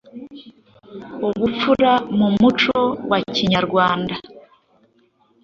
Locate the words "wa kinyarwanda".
3.09-4.13